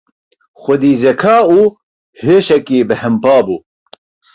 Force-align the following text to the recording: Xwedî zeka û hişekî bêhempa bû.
Xwedî 0.61 0.93
zeka 1.03 1.37
û 1.57 1.61
hişekî 2.21 2.79
bêhempa 2.89 3.37
bû. 3.45 3.57